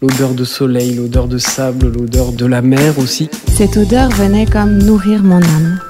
[0.00, 3.28] L'odeur de soleil, l'odeur de sable, l'odeur de la mer aussi.
[3.48, 5.80] Cette odeur venait comme nourrir mon âme.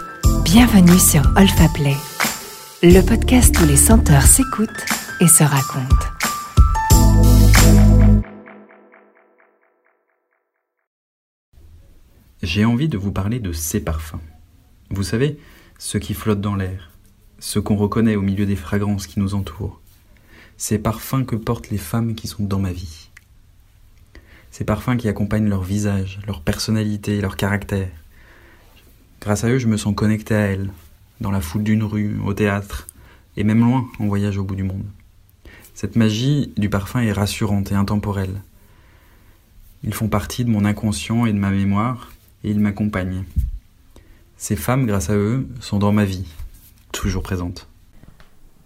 [0.47, 1.95] Bienvenue sur Olfa Play,
[2.83, 4.87] le podcast où les senteurs s'écoutent
[5.21, 6.07] et se racontent.
[12.43, 14.23] J'ai envie de vous parler de ces parfums.
[14.89, 15.39] Vous savez,
[15.79, 16.93] ceux qui flottent dans l'air,
[17.41, 19.83] ceux qu'on reconnaît au milieu des fragrances qui nous entourent,
[20.57, 23.08] ces parfums que portent les femmes qui sont dans ma vie.
[24.51, 27.89] Ces parfums qui accompagnent leur visage, leur personnalité, leur caractère.
[29.21, 30.71] Grâce à eux, je me sens connecté à elles,
[31.21, 32.87] dans la foule d'une rue, au théâtre,
[33.37, 34.85] et même loin, en voyage au bout du monde.
[35.75, 38.41] Cette magie du parfum est rassurante et intemporelle.
[39.85, 42.11] Ils font partie de mon inconscient et de ma mémoire,
[42.43, 43.25] et ils m'accompagnent.
[44.37, 46.27] Ces femmes, grâce à eux, sont dans ma vie,
[46.93, 47.68] toujours présentes.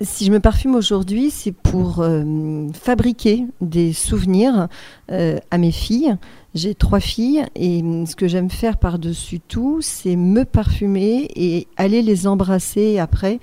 [0.05, 4.69] Si je me parfume aujourd'hui, c'est pour euh, fabriquer des souvenirs
[5.11, 6.16] euh, à mes filles.
[6.55, 12.03] J'ai trois filles et ce que j'aime faire par-dessus tout, c'est me parfumer et aller
[12.03, 13.41] les embrasser après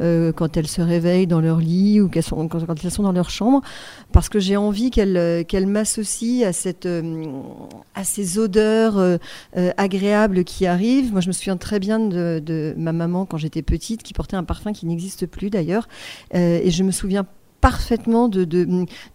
[0.00, 3.62] euh, quand elles se réveillent dans leur lit ou quand, elles sont dans leur chambre,
[4.12, 6.88] parce que j'ai envie qu'elles qu'elles m'associent à, cette,
[7.94, 9.18] à ces odeurs
[9.76, 11.12] agréables qui arrivent.
[11.12, 14.44] Moi, je me souviens très bien de, ma maman quand j'étais petite, qui portait un
[14.44, 15.88] parfum qui n'existe plus d'ailleurs,
[16.34, 17.26] euh, et je me souviens
[17.62, 18.44] parfaitement de,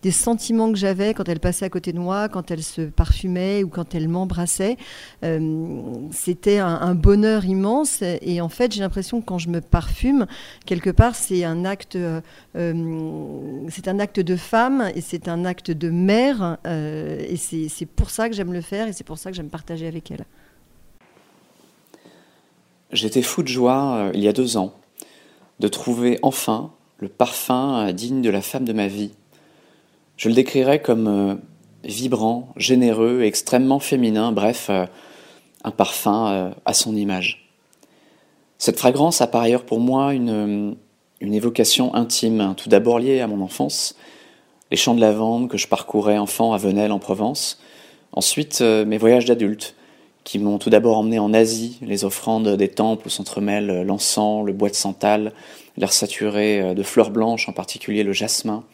[0.01, 3.61] des sentiments que j'avais quand elle passait à côté de moi, quand elle se parfumait
[3.61, 4.77] ou quand elle m'embrassait.
[5.25, 5.73] Euh,
[6.11, 8.01] c'était un, bonheur immense.
[8.01, 10.27] Et en fait, j'ai l'impression que quand je me parfume,
[10.65, 12.21] quelque part, c'est un acte, euh,
[13.69, 16.57] c'est un acte de femme et c'est un acte de mère.
[16.65, 19.87] et c'est pour ça que j'aime le faire et c'est pour ça que j'aime partager
[19.87, 20.25] avec elle.
[22.93, 24.73] J'étais fou de joie il y a deux ans
[25.59, 29.11] de trouver enfin le parfum digne de la femme de ma vie.
[30.17, 31.35] Je le décrirais comme euh,
[31.83, 34.85] vibrant, généreux, extrêmement féminin, bref, euh,
[35.63, 37.47] un parfum euh, à son image.
[38.57, 40.75] Cette fragrance a par ailleurs pour moi une,
[41.21, 43.95] évocation intime, tout d'abord liée à mon enfance,
[44.71, 47.61] les champs de lavande que je parcourais enfant à Venelle en Provence,
[48.11, 49.75] ensuite mes voyages d'adulte,
[50.27, 54.51] qui m'ont tout d'abord emmené en Asie, les offrandes des temples où s'entremêlent l'encens, le
[54.51, 55.31] bois de santal,
[55.77, 58.65] l'air saturé euh, de fleurs blanches, en particulier le jasmin.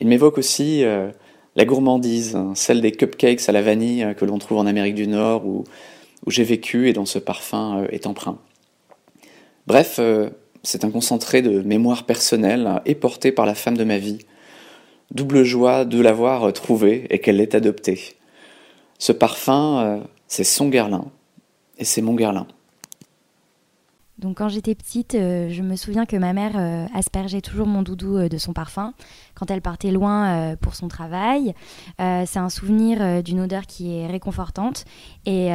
[0.00, 1.08] Il m'évoque aussi euh,
[1.54, 4.96] la gourmandise, hein, celle des cupcakes à la vanille euh, que l'on trouve en Amérique
[4.96, 5.64] du Nord, où,
[6.26, 8.36] où j'ai vécu et dont ce parfum est empreint.
[9.66, 9.98] Bref,
[10.62, 14.18] c'est un concentré de mémoire personnelle et porté par la femme de ma vie.
[15.10, 18.14] Double joie de l'avoir trouvé et qu'elle l'ait adopté.
[18.98, 21.06] Ce parfum, c'est son Guerlain
[21.78, 22.46] et c'est mon Guerlain.
[24.18, 27.82] Donc quand j'étais petite, euh, je me souviens que ma mère euh, aspergeait toujours mon
[27.82, 28.94] doudou euh, de son parfum
[29.34, 31.54] quand elle partait loin pour son travail.
[31.98, 34.86] c'est un souvenir d'une odeur qui est réconfortante
[35.26, 35.50] et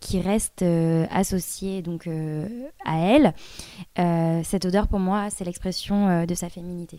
[0.00, 0.64] qui reste
[1.10, 2.08] associée donc
[2.86, 3.34] à elle.
[4.42, 6.98] cette odeur pour moi, c'est l'expression de sa féminité.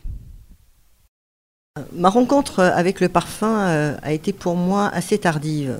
[1.94, 5.80] Ma rencontre avec le parfum a été pour moi assez tardive.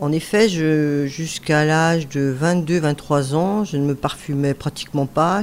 [0.00, 5.42] En effet, jusqu'à l'âge de 22-23 ans, je ne me parfumais pratiquement pas.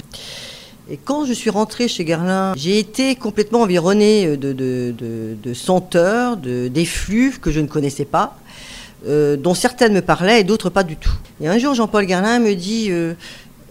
[0.90, 7.40] Et quand je suis rentrée chez Guerlain, j'ai été complètement environnée de, senteurs, de, d'effluves
[7.40, 8.36] que je ne connaissais pas,
[9.06, 11.14] euh, dont certaines me parlaient et d'autres pas du tout.
[11.40, 13.14] Et un jour, Jean-Paul Guerlain me dit euh,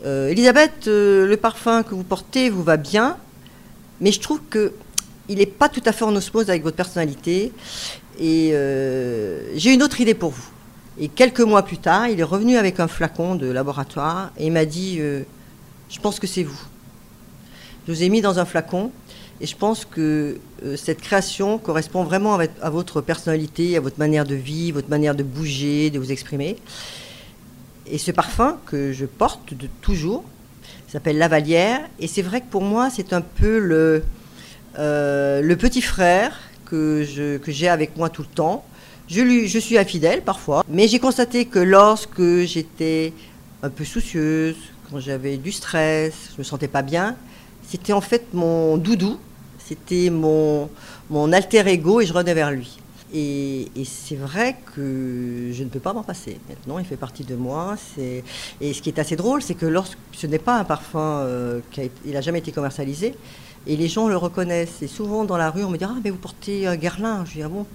[0.05, 3.17] euh, Elisabeth, le parfum que vous portez vous va bien,
[4.01, 4.73] mais je trouve que
[5.29, 7.51] il n'est pas tout à fait en osmose avec votre personnalité.
[8.21, 8.53] Et
[9.57, 10.56] j'ai une autre idée pour vous.
[10.99, 14.65] Et quelques mois plus tard, il est revenu avec un flacon de laboratoire et m'a
[14.65, 15.23] dit euh,
[15.91, 16.59] Je pense que c'est vous.
[17.87, 18.91] Je vous ai mis dans un flacon
[19.41, 24.25] et je pense que euh, cette création correspond vraiment à, votre personnalité, à votre manière
[24.25, 26.57] de vivre, votre manière de bouger, de vous exprimer.
[27.87, 30.25] Et ce parfum que je porte de toujours
[30.89, 34.03] s'appelle Lavalière et c'est vrai que pour moi, c'est un peu le,
[34.79, 37.05] euh, petit frère que
[37.47, 38.65] j'ai avec moi tout le temps
[39.09, 43.13] je, suis infidèle parfois, mais j'ai constaté que lorsque j'étais
[43.63, 44.57] un peu soucieuse,
[44.91, 47.17] quand j'avais du stress, je me sentais pas bien,
[47.69, 49.19] c'était en fait mon doudou,
[49.59, 50.69] c'était mon,
[51.33, 52.79] alter ego et je revenais vers lui.
[53.15, 56.39] Et, c'est vrai que je ne peux pas m'en passer.
[56.49, 57.77] Maintenant, il fait partie de moi.
[57.99, 58.23] Et
[58.61, 61.91] ce qui est assez drôle, c'est que lorsque ce n'est pas un parfum euh, qui
[62.07, 63.15] n'a jamais été commercialisé,
[63.67, 64.83] et les gens le reconnaissent.
[64.83, 67.25] Et souvent dans la rue, on me dit Ah, mais vous portez Guerlain.
[67.25, 67.67] Je dis Ah bon,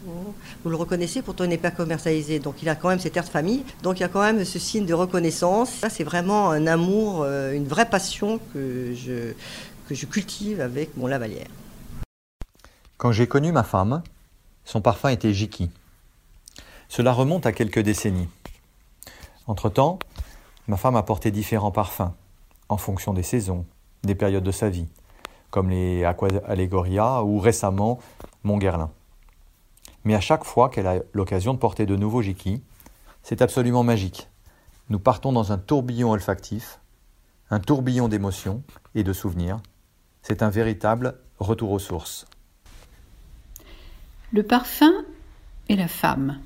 [0.63, 2.39] vous le reconnaissez, pourtant il n'est pas commercialisé.
[2.39, 3.63] Donc il a quand même cet air de famille.
[3.83, 5.69] Donc il y a quand même ce signe de reconnaissance.
[5.69, 9.33] Ça, c'est vraiment un amour, euh, une vraie passion que je,
[9.87, 11.47] que je cultive avec mon lavalière.
[12.97, 14.03] Quand j'ai connu ma femme,
[14.63, 15.69] Son parfum était Jiki.
[16.87, 18.29] Cela remonte à quelques décennies.
[19.47, 19.97] Entre-temps,
[20.67, 22.13] ma femme a porté différents parfums,
[22.69, 23.65] en fonction des saisons,
[24.03, 24.87] des périodes de sa vie,
[25.51, 27.99] comme les Aqua Allegoria ou récemment
[28.43, 28.89] Montguerlin.
[30.03, 32.63] Mais à chaque fois qu'elle a l'occasion de porter de nouveaux Jiki,
[33.21, 34.29] c'est absolument magique.
[34.89, 36.79] Nous partons dans un tourbillon olfactif,
[37.51, 38.63] un tourbillon d'émotions
[38.95, 39.59] et de souvenirs.
[40.23, 42.25] C'est un véritable retour aux sources.
[44.31, 44.93] Le parfum
[45.69, 46.39] et la femme.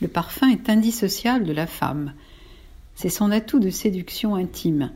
[0.00, 2.14] Le parfum est indissociable de la femme.
[2.94, 4.92] C'est son atout de séduction intime,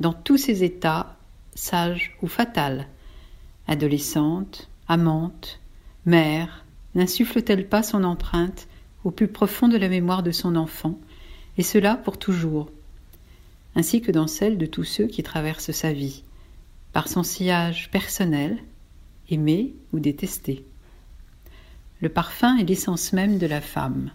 [0.00, 1.15] dans tous ses états,
[1.56, 2.86] sage ou fatal.
[3.66, 5.58] Adolescente, amante,
[6.04, 6.64] mère,
[6.94, 8.68] n'insuffle-t-elle pas son empreinte
[9.02, 10.98] au plus profond de la mémoire de son enfant,
[11.58, 12.70] et cela pour toujours,
[13.74, 16.22] ainsi que dans celle de tous ceux qui traversent sa vie,
[16.92, 18.58] par son sillage personnel,
[19.30, 20.64] aimé ou détesté.
[22.00, 24.10] Le parfum est l'essence même de la femme.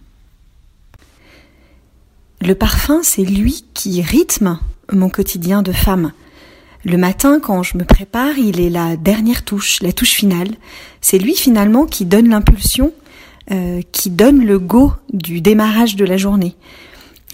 [2.40, 4.58] Le parfum, c'est lui qui rythme
[4.92, 6.12] mon quotidien de femme.
[6.84, 10.48] Le matin, quand je me prépare, il est la dernière touche, la touche finale.
[11.00, 12.92] C'est lui finalement qui donne l'impulsion,
[13.52, 16.56] euh, qui donne le go du démarrage de la journée.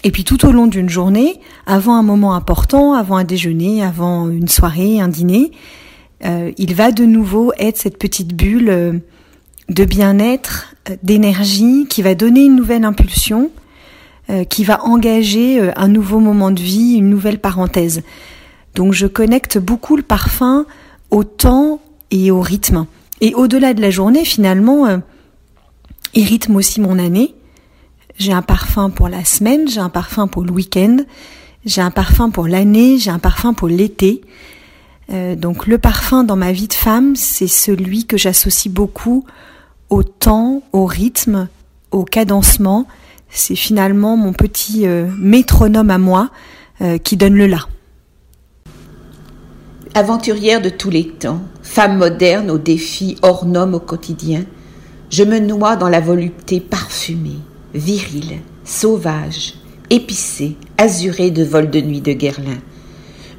[0.03, 4.29] Et puis tout au long d'une journée, avant un moment important, avant un déjeuner, avant
[4.29, 5.51] une soirée, un dîner,
[6.25, 8.93] euh, il va de nouveau être cette petite bulle euh,
[9.69, 13.51] de bien-être, d'énergie, qui va donner une nouvelle impulsion,
[14.49, 18.01] qui va engager un nouveau moment de vie, une nouvelle parenthèse.
[18.75, 20.65] Donc je connecte beaucoup le parfum
[21.11, 21.81] au temps
[22.11, 22.85] et au rythme.
[23.21, 25.01] Et au-delà de la journée, finalement,
[26.13, 27.35] il rythme aussi mon année
[28.19, 30.97] j'ai un parfum pour la semaine, j'ai un parfum pour le week-end,
[31.65, 34.21] j'ai un parfum pour l'année, j'ai un parfum pour l'été.
[35.11, 39.25] Euh, donc le parfum dans ma vie de femme, c'est celui que j'associe beaucoup
[39.89, 41.47] au temps, au rythme,
[41.91, 42.85] au cadencement.
[43.29, 46.29] C'est finalement mon petit euh, métronome à moi
[46.81, 47.67] euh, qui donne le là.
[49.95, 54.45] Aventurière de tous les temps, femme moderne aux défis hors normes au quotidien,
[55.09, 57.39] je me noie dans la volupté parfumée
[57.73, 59.55] viril, sauvage,
[59.89, 62.59] épicé, azuré de vol de nuit de Guerlain.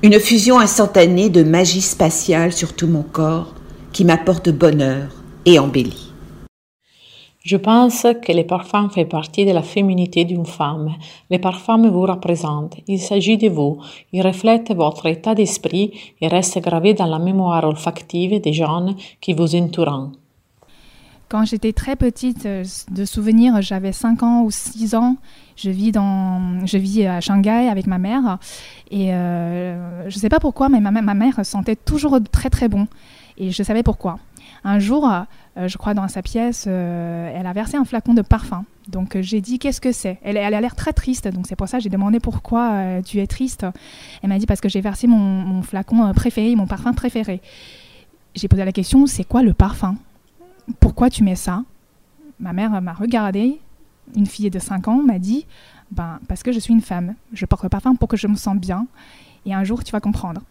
[0.03, 3.55] Une fusion instantanée de magie spatiale sur tout mon corps
[3.93, 5.09] qui m'apporte bonheur
[5.47, 6.10] et embellit.
[7.43, 10.95] Je pense que les parfums font partie de la féminité d'une femme.
[11.31, 12.77] Les parfums vous représentent.
[12.87, 13.81] Il s'agit de vous.
[14.13, 15.91] Ils reflètent votre état d'esprit
[16.21, 20.11] et restent gravés dans la mémoire olfactive des gens qui vous entourent.
[21.31, 25.17] Quand j'étais très petite, euh, de souvenirs, j'avais 5 ans ou 6 ans,
[25.57, 28.39] je vis, à Shanghai avec ma mère.
[28.91, 32.69] Et euh, je ne sais pas pourquoi, mais ma, ma, mère sentait toujours très très
[32.69, 32.87] bon.
[33.39, 34.19] Et je savais pourquoi.
[34.65, 38.65] Un jour, euh, je crois dans sa pièce, elle a versé un flacon de parfum.
[38.89, 40.19] Donc j'ai dit qu'est-ce que c'est?
[40.23, 43.27] Elle, a l'air très triste, donc c'est pour ça que j'ai demandé pourquoi tu es
[43.27, 43.65] triste.
[44.23, 47.41] Elle m'a dit parce que j'ai versé mon, flacon préféré, mon parfum préféré.
[48.35, 49.97] J'ai posé la question c'est quoi le parfum?
[50.81, 51.63] Pourquoi tu mets ça?
[52.39, 53.61] Ma mère m'a regardé,
[54.17, 55.47] une fille de 5 ans m'a dit,
[55.91, 58.37] ben, parce que je suis une femme, je porte le parfum pour que je me
[58.37, 58.87] sente bien,
[59.47, 60.43] et un jour tu vas comprendre.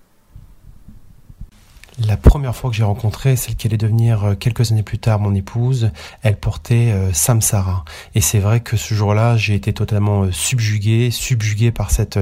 [2.08, 5.20] La première fois que j'ai rencontré celle qui allait devenir euh, quelques années plus tard
[5.20, 5.92] mon épouse,
[6.22, 7.84] elle portait euh, Samsara.
[8.16, 12.18] Et c'est vrai que ce jour-là, j'ai été totalement euh, subjugué, subjugué par cette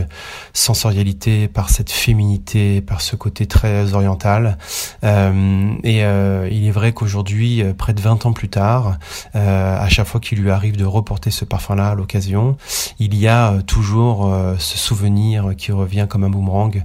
[0.53, 4.57] sensorialité, par cette féminité, par ce côté très oriental.
[5.03, 8.97] et il est vrai qu'aujourd'hui, près de 20 ans plus tard,
[9.33, 12.57] à chaque fois qu'il lui arrive de reporter ce parfum-là à l'occasion,
[12.99, 16.83] il y a toujours ce souvenir qui revient comme un boomerang,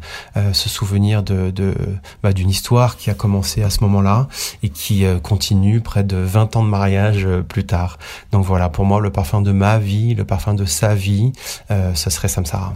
[0.52, 1.75] ce souvenir de, de
[2.22, 4.28] bah, d'une histoire qui a commencé à ce moment-là
[4.62, 7.98] et qui euh, continue près de 20 ans de mariage euh, plus tard.
[8.32, 11.32] Donc voilà, pour moi, le parfum de ma vie, le parfum de sa vie,
[11.70, 12.74] euh, ce serait Samsara.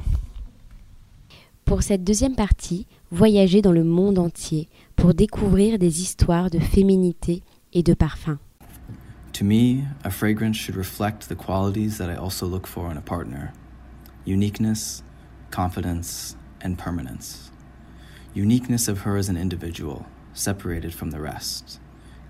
[1.65, 7.43] Pour cette deuxième partie, voyager dans le monde entier pour découvrir des histoires de féminité
[7.73, 8.39] et de parfum.
[9.33, 13.03] To me, a fragrance should reflect the qualities that I also look for in a
[13.03, 13.53] partner
[14.27, 15.03] uniqueness,
[15.51, 17.51] confidence, and permanence.
[18.37, 21.81] Uniqueness of her as an individual, separated from the rest.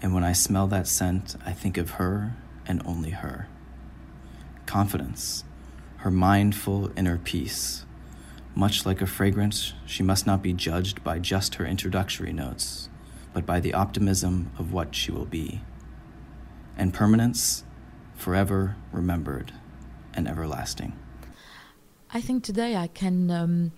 [0.01, 3.49] And when I smell that scent, I think of her and only her.
[4.67, 5.43] Confidence,
[5.99, 7.85] her mindful inner peace.
[8.55, 12.89] Much like a fragrance, she must not be judged by just her introductory notes,
[13.35, 15.61] but by the optimism of what she will be.
[16.77, 17.65] And permanence,
[18.15, 19.53] forever remembered
[20.15, 20.97] and everlasting.
[22.15, 23.73] I think today I can um,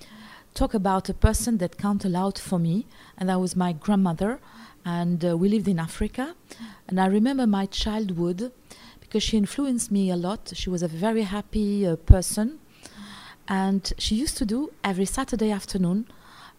[0.55, 2.87] talk about a person that count a lot for me,
[3.17, 4.41] and that was my grandmother.
[4.85, 6.35] And uh, we lived in Africa,
[6.87, 8.53] and I remember my childhood
[9.01, 10.53] because she influenced me a lot.
[10.55, 12.59] She was a very happy uh, person,
[13.49, 16.07] and she used to do every Saturday afternoon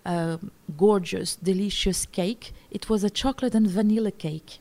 [0.05, 0.39] a
[0.77, 2.53] gorgeous, delicious cake.
[2.71, 4.59] It was a chocolate and vanilla cake.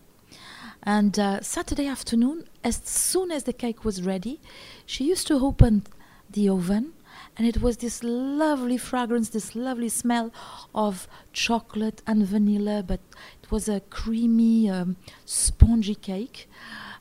[0.83, 4.41] And uh, Saturday afternoon, as soon as the cake was ready,
[4.87, 5.85] she used to open
[6.31, 6.93] the oven,
[7.39, 10.33] and it was this lovely fragrance, this lovely smell
[10.75, 13.01] of chocolate and vanilla, but
[13.41, 16.51] it was a creamy, um, spongy cake,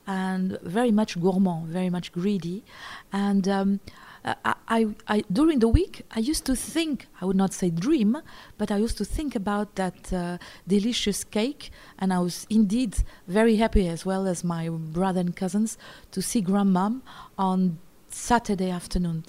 [0.06, 2.64] and very much gourmand, very much greedy.
[3.12, 3.80] And um,
[4.24, 8.18] I, I, I, during the week, I used to think, I would not say dream,
[8.60, 13.56] but I used to think about that uh, delicious cake, and I was indeed very
[13.56, 15.80] happy, as well as my brother and cousins,
[16.12, 17.02] to see grandmom
[17.40, 17.80] on
[18.18, 19.24] Saturday afternoon.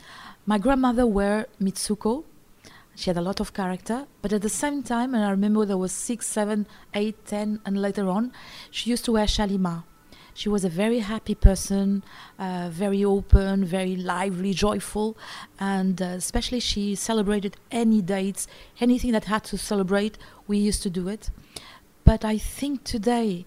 [0.47, 2.25] My grandmother wore Mitsuko.
[2.97, 5.77] She had a lot of character, but at the same time, and I remember there
[5.77, 8.33] was six, seven, eight, ten, and later on,
[8.71, 9.85] she used to wear Shalimar.
[10.33, 12.03] She was a very happy person,
[12.39, 15.17] uh, very open, very lively, joyful,
[15.61, 18.49] and uh, especially she celebrated any dates,
[18.81, 20.17] anything that had to celebrate,
[20.47, 21.31] we used to do it.
[22.05, 23.47] But I think today,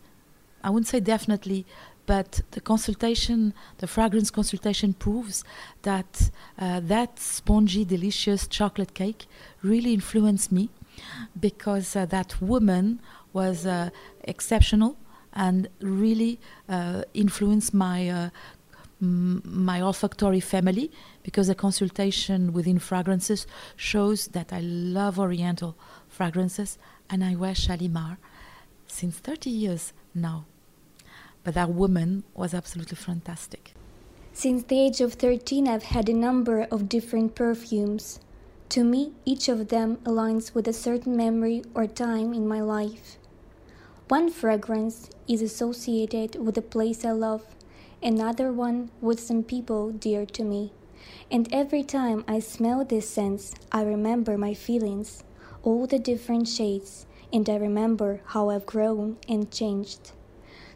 [0.63, 1.65] I wouldn't say definitely,
[2.05, 5.43] but the consultation, the fragrance consultation proves
[5.83, 9.25] that uh, that spongy, delicious chocolate cake
[9.61, 10.69] really influenced me
[11.39, 12.99] because uh, that woman
[13.33, 13.89] was uh,
[14.23, 14.97] exceptional
[15.33, 18.29] and really uh, influenced my uh,
[19.03, 20.91] my olfactory family
[21.23, 25.75] because a consultation within fragrances shows that I love Oriental
[26.07, 26.77] fragrances
[27.09, 28.17] and I wear Shalimar
[28.85, 30.45] since 30 years now.
[31.43, 33.73] But that woman was absolutely fantastic.
[34.33, 38.19] Since the age of 13, I've had a number of different perfumes.
[38.69, 43.17] To me, each of them aligns with a certain memory or time in my life.
[44.07, 47.43] One fragrance is associated with a place I love,
[48.01, 50.71] another one with some people dear to me.
[51.29, 55.23] And every time I smell this scent, I remember my feelings,
[55.63, 60.11] all the different shades, and I remember how I've grown and changed.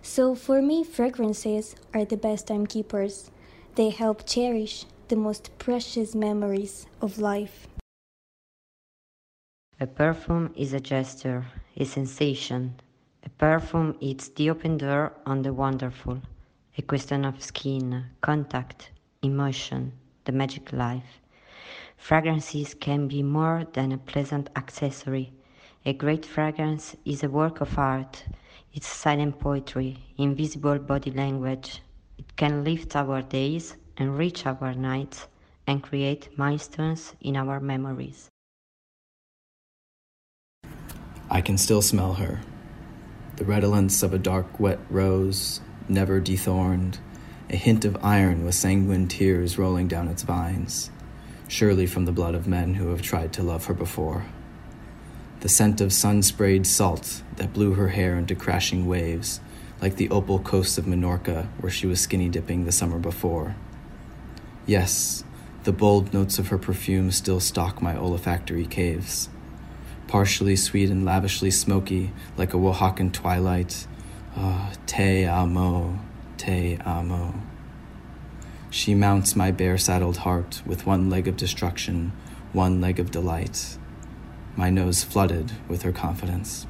[0.07, 3.31] So for me, fragrances are the best timekeepers.
[3.73, 7.67] They help cherish the most precious memories of life.
[9.79, 12.75] A perfume is a gesture, a sensation.
[13.25, 16.21] A perfume is the open door on the wonderful,
[16.77, 18.91] a question of skin, contact,
[19.23, 19.91] emotion,
[20.25, 21.19] the magic life.
[21.97, 25.33] Fragrances can be more than a pleasant accessory.
[25.83, 28.23] A great fragrance is a work of art.
[28.75, 31.81] It's silent poetry, invisible body language.
[32.17, 35.29] It can lift our days, enrich our nights,
[35.65, 38.27] and create milestones in our memories.
[41.29, 42.41] I can still smell her.
[43.37, 46.99] The redolence of a dark, wet rose, never dethorned,
[47.49, 50.91] a hint of iron with sanguine tears rolling down its vines,
[51.47, 54.25] surely from the blood of men who have tried to love her before.
[55.45, 59.39] The scent of sun sprayed salt that blew her hair into crashing waves,
[59.79, 63.55] like the opal coast of Minorca where she was skinny dipping the summer before.
[64.65, 65.23] Yes,
[65.63, 69.29] the bold notes of her perfume still stalk my olfactory caves.
[70.07, 73.85] Partially sweet and lavishly smoky, like a Oaxacan twilight.
[74.35, 75.99] Oh, te amo,
[76.37, 77.35] te amo.
[78.71, 82.13] She mounts my bare saddled heart with one leg of destruction,
[82.51, 83.77] one leg of delight.
[84.55, 86.65] My nose flooded with her confidence.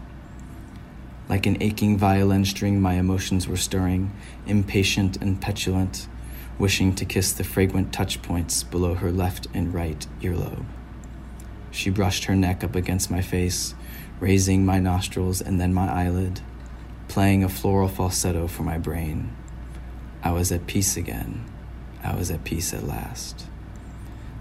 [1.30, 4.12] Like an aching violin string, my emotions were stirring,
[4.48, 6.08] impatient and petulant,
[6.58, 10.66] wishing to kiss the fragrant touch points below her left and right earlobe.
[11.72, 13.76] She brushed her neck up against my face,
[14.20, 16.42] raising my nostrils and then my eyelid,
[17.08, 19.36] playing a floral falsetto for my brain.
[20.24, 21.46] I was at peace again.
[22.04, 23.46] I was at peace at last.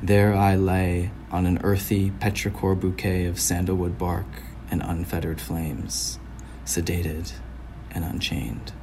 [0.06, 4.26] There I lay on an earthy petrichor bouquet of sandalwood bark
[4.70, 6.18] and unfettered flames,
[6.66, 7.32] sedated
[7.94, 8.74] and unchained.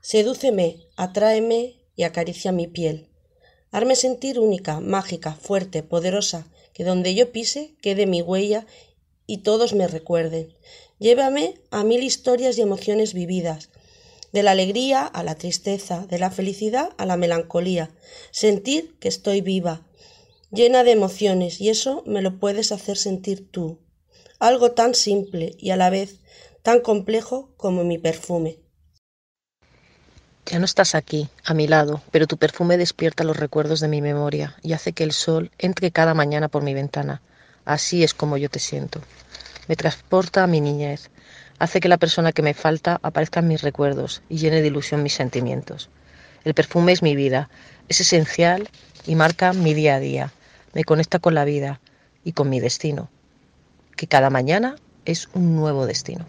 [0.00, 3.10] Sedúceme, atráeme y acaricia mi piel.
[3.72, 8.64] Hazme sentir única, mágica, fuerte, poderosa, que donde yo pise quede mi huella
[9.26, 10.54] y todos me recuerden.
[10.98, 13.68] Llévame a mil historias y emociones vividas,
[14.32, 17.90] de la alegría a la tristeza, de la felicidad a la melancolía,
[18.30, 19.82] sentir que estoy viva,
[20.52, 23.80] llena de emociones, y eso me lo puedes hacer sentir tú.
[24.38, 26.20] Algo tan simple y a la vez
[26.62, 28.58] tan complejo como mi perfume.
[30.46, 34.02] Ya no estás aquí, a mi lado, pero tu perfume despierta los recuerdos de mi
[34.02, 37.22] memoria y hace que el sol entre cada mañana por mi ventana,
[37.64, 39.00] Así es como yo te siento.
[39.68, 41.10] Me transporta a mi niñez.
[41.58, 45.02] Hace que la persona que me falta aparezca en mis recuerdos y llene de ilusión
[45.02, 45.90] mis sentimientos.
[46.44, 47.50] El perfume es mi vida,
[47.88, 48.68] es esencial
[49.06, 50.32] y marca mi día a día.
[50.74, 51.80] Me conecta con la vida
[52.24, 53.08] y con mi destino,
[53.96, 56.24] que cada mañana es un nuevo destino.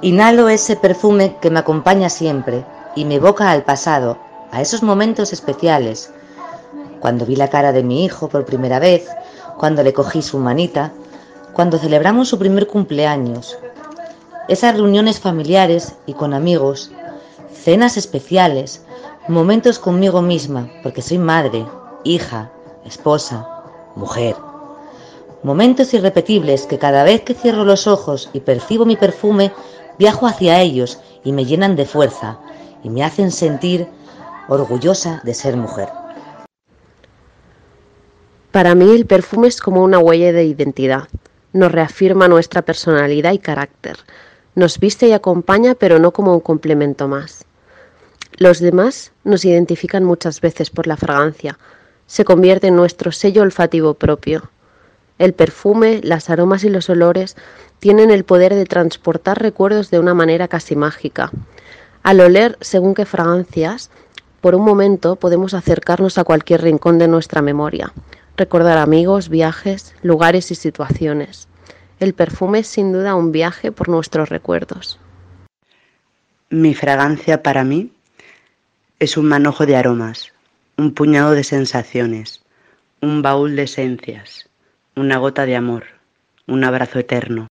[0.00, 4.18] Inhalo ese perfume que me acompaña siempre y me evoca al pasado,
[4.52, 6.12] a esos momentos especiales.
[7.00, 9.08] Cuando vi la cara de mi hijo por primera vez,
[9.58, 10.92] cuando le cogí su manita,
[11.52, 13.58] cuando celebramos su primer cumpleaños.
[14.46, 16.92] Esas reuniones familiares y con amigos,
[17.52, 18.82] cenas especiales,
[19.28, 21.66] momentos conmigo misma, porque soy madre,
[22.04, 22.50] hija,
[22.84, 23.46] esposa,
[23.94, 24.34] mujer.
[25.42, 29.52] Momentos irrepetibles que cada vez que cierro los ojos y percibo mi perfume,
[29.98, 32.38] viajo hacia ellos y me llenan de fuerza
[32.82, 33.86] y me hacen sentir
[34.48, 35.88] orgullosa de ser mujer.
[38.50, 41.08] Para mí el perfume es como una huella de identidad.
[41.52, 43.98] Nos reafirma nuestra personalidad y carácter.
[44.54, 47.44] Nos viste y acompaña, pero no como un complemento más.
[48.36, 51.58] Los demás nos identifican muchas veces por la fragancia.
[52.06, 54.50] Se convierte en nuestro sello olfativo propio.
[55.18, 57.36] El perfume, las aromas y los olores
[57.80, 61.30] tienen el poder de transportar recuerdos de una manera casi mágica.
[62.04, 63.90] Al oler según qué fragancias,
[64.40, 67.92] por un momento podemos acercarnos a cualquier rincón de nuestra memoria,
[68.36, 71.48] recordar amigos, viajes, lugares y situaciones.
[71.98, 75.00] El perfume es sin duda un viaje por nuestros recuerdos.
[76.50, 77.92] Mi fragancia para mí
[79.00, 80.32] es un manojo de aromas,
[80.76, 82.42] un puñado de sensaciones,
[83.00, 84.48] un baúl de esencias,
[84.96, 85.84] una gota di amor,
[86.48, 87.46] un abrazo eterno.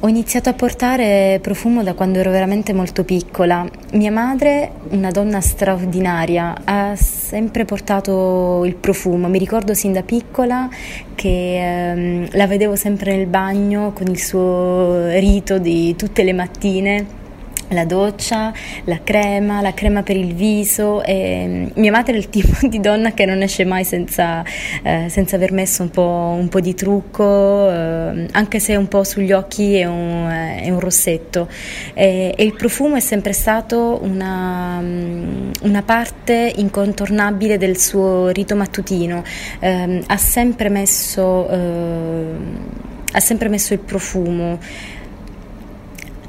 [0.00, 3.68] Ho iniziato a portare profumo da quando ero veramente molto piccola.
[3.92, 9.28] Mia madre, una donna straordinaria, ha sempre portato il profumo.
[9.28, 10.68] Mi ricordo sin da piccola
[11.14, 17.26] che ehm, la vedevo sempre nel bagno con il suo rito di tutte le mattine
[17.68, 18.52] la doccia,
[18.84, 22.80] la crema, la crema per il viso e mm, mia madre è il tipo di
[22.80, 24.44] donna che non esce mai senza,
[24.82, 29.04] eh, senza aver messo un po', un po di trucco, eh, anche se un po'
[29.04, 31.48] sugli occhi è un, eh, è un rossetto.
[31.94, 38.56] E, e, il profumo è sempre stato una, mm, una, parte incontornabile del suo rito
[38.56, 39.22] mattutino.
[39.60, 42.32] Ehm, ha sempre messo, eh,
[43.12, 44.58] ha sempre messo il profumo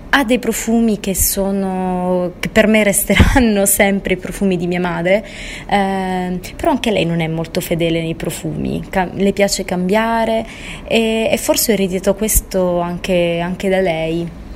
[0.10, 5.26] ha dei profumi che sono che per me resteranno sempre i profumi di mia madre
[5.70, 10.46] eh, però anche lei non è molto fedele nei profumi Cam- le piace cambiare
[10.88, 14.48] e, e forse ho ereditato questo anche, anche da lei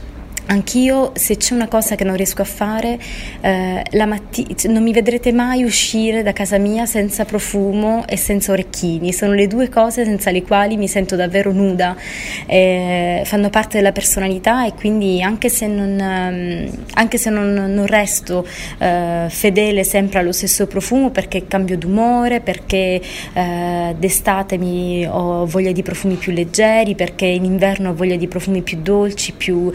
[0.48, 3.00] Anch'io, se c'è una cosa che non riesco a fare,
[3.42, 9.14] eh, matti- non mi vedrete mai uscire da casa mia senza profumo e senza orecchini.
[9.14, 11.96] Sono le due cose senza le quali mi sento davvero nuda.
[12.46, 17.86] Eh, fanno parte della personalità e quindi anche se non, ehm, anche se non, non
[17.86, 18.46] resto
[18.80, 23.02] eh, fedele sempre allo stesso profumo perché cambio d'umore, perché
[23.34, 24.58] eh, d'estate
[25.10, 29.32] ho voglia di profumi più leggeri, perché in inverno ho voglia di profumi più dolci,
[29.34, 29.72] più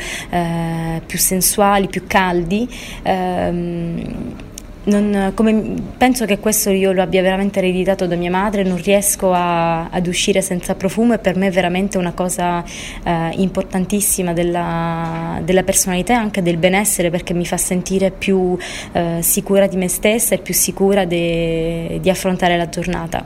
[0.58, 2.68] eh, più sensuali, più caldi.
[3.02, 4.36] Ehm,
[4.84, 9.32] non, come, penso che questo io lo abbia veramente ereditato da mia madre, non riesco
[9.34, 15.40] a, ad uscire senza profumo e per me è veramente una cosa eh, importantissima della,
[15.44, 18.56] della, personalità e anche del benessere perché mi fa sentire più
[18.92, 23.22] eh, sicura di me stessa e più sicura de, di affrontare la giornata.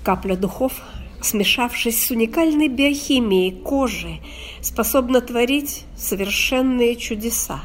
[0.00, 0.87] Kaplerhof
[1.20, 4.20] смешавшись с уникальной биохимией кожи,
[4.60, 7.60] способна творить совершенные чудеса.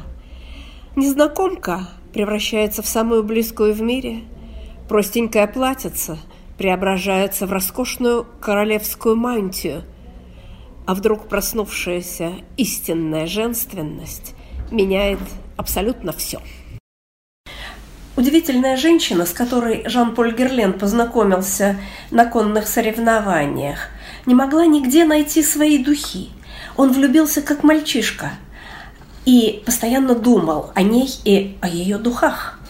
[0.96, 4.20] Незнакомка превращается в самую близкую в мире,
[4.88, 6.18] простенькая платьица
[6.58, 9.82] преображается в роскошную королевскую мантию,
[10.86, 14.34] а вдруг проснувшаяся истинная женственность
[14.70, 15.20] меняет
[15.56, 16.40] абсолютно все.
[18.16, 21.76] Удивительная женщина, с которой Жан-Поль Герлен познакомился
[22.12, 23.88] на конных соревнованиях,
[24.24, 26.30] не могла нигде найти свои духи.
[26.76, 28.30] Он влюбился как мальчишка
[29.24, 32.60] и постоянно думал о ней и о ее духах.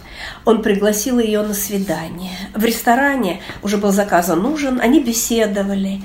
[0.47, 2.39] Он пригласил ее на свидание.
[2.55, 6.01] В ресторане уже был заказан ужин, они беседовали.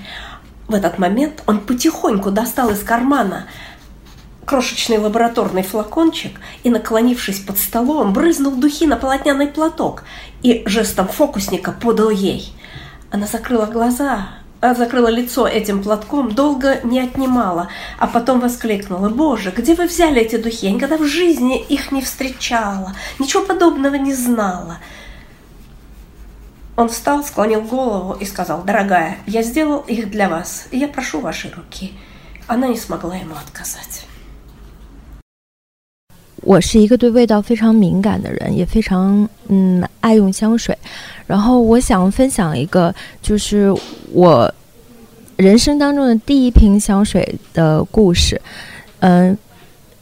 [0.68, 3.48] В этот момент он потихоньку достал из кармана
[4.50, 10.06] крошечный лабораторный флакончик и, наклонившись под столом, брызнул духи на полотняный платок
[10.42, 12.52] и жестом фокусника подал ей.
[13.12, 17.68] Она закрыла глаза, а закрыла лицо этим платком, долго не отнимала,
[18.00, 20.66] а потом воскликнула, «Боже, где вы взяли эти духи?
[20.66, 24.80] Я никогда в жизни их не встречала, ничего подобного не знала».
[26.76, 31.20] Он встал, склонил голову и сказал, «Дорогая, я сделал их для вас, и я прошу
[31.20, 31.94] вашей руки».
[32.48, 34.09] Она не смогла ему отказать.
[36.42, 40.78] 我是一个对味道非常敏感的人，也非常嗯爱用香水。
[41.28, 43.74] 然后我想分享一个，就是
[44.12, 44.52] 我
[45.36, 48.42] 人生当中的第一瓶香水的故事。
[49.00, 49.38] 嗯，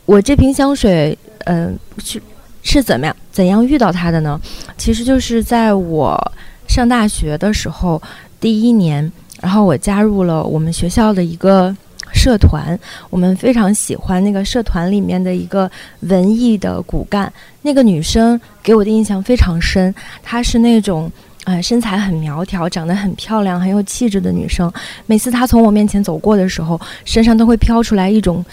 [0.05, 2.21] 我这瓶香水，嗯，是
[2.61, 4.39] 是怎么样怎样遇到它的呢？
[4.77, 6.31] 其实就是在我
[6.67, 8.01] 上大学的时候
[8.39, 11.75] 第一年，然后我加入了我们学校的一个。
[12.13, 12.77] 社团，
[13.09, 15.69] 我们非常喜欢那个社团里面的一个
[16.01, 19.93] 文艺的骨干，那个女生给我的印象非常深。
[20.23, 21.11] 她是那种，
[21.45, 24.71] 呃，身材很苗条，长得很漂亮，很有气质的女生。
[25.05, 28.43] 每次她从我面前走过的时候，身上都会飘出来一种，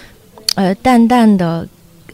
[0.54, 1.66] 呃，淡淡的，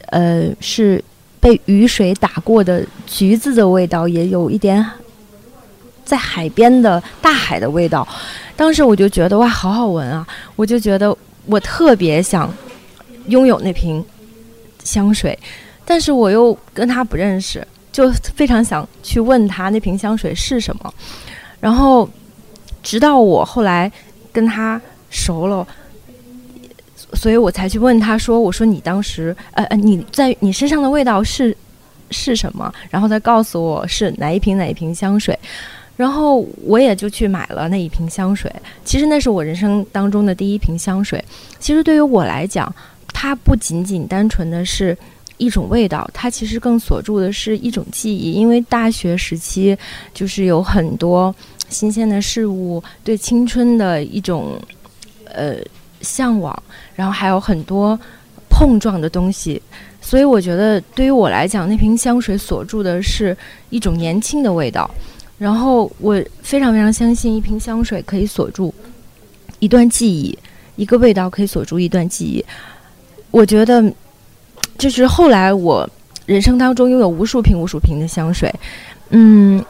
[0.07, 1.03] 呃，是
[1.40, 4.85] 被雨水打过的橘子的味道，也有一点
[6.05, 8.07] 在海边的大海的味道。
[8.57, 10.26] 当时我就觉得哇，好好闻啊！
[10.55, 11.16] 我就觉得。
[11.46, 12.53] 我特别想
[13.26, 14.05] 拥有那瓶
[14.85, 15.38] 香水，
[15.85, 20.94] 但是我又跟他不认识，就非常想去问他那瓶香水是什么。
[21.61, 22.09] 然后，
[22.83, 23.90] 直到我后来
[24.33, 25.66] 跟他熟了，
[27.14, 31.57] 所以我才去问他说：“我说你当时，呃呃，你在你身上的味道是
[32.11, 35.38] 是什么？”然后他告诉我是哪一瓶哪一瓶香水。
[35.96, 38.50] 然后我也就去买了那一瓶香水。
[38.85, 41.22] 其实那是我人生当中的第一瓶香水。
[41.59, 42.74] 其实对于我来讲，
[43.12, 44.96] 它不仅仅单纯的是
[45.37, 48.33] 一种味道，它其实更锁住的是一种记忆。
[48.33, 49.76] 因为大学时期
[50.14, 51.35] 就是有很多
[51.68, 54.59] 新鲜的事物，对青春的一种
[55.26, 55.57] 呃
[56.00, 56.62] 向往，
[56.94, 57.98] 然后还有很多
[58.48, 59.61] 碰撞的东西。
[60.00, 63.37] 所以我觉得对于我来讲，那瓶香水锁住的是
[63.68, 64.90] 一种年轻的味道。
[65.40, 68.74] 然后我非常非常相信，一瓶香水可以锁住
[69.59, 70.38] 一段记忆，
[70.76, 72.44] 一个味道可以锁住一段记忆。
[73.31, 73.83] 我觉得，
[74.76, 75.88] 就是后来我
[76.26, 78.55] 人生当中拥有无数瓶无数瓶的香水，
[79.09, 79.64] 嗯，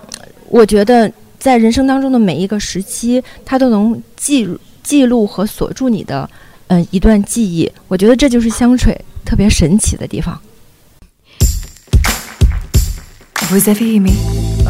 [0.49, 4.49] 我觉得在人生当中的每一个时期，它都能记
[4.83, 6.29] 记录和锁住你的
[6.67, 7.71] 嗯一段记忆。
[7.87, 10.37] 我觉得这就是香水特别神奇的地方。
[13.49, 14.11] Vous avez aimé